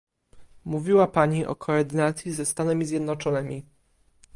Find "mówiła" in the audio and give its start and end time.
0.65-1.07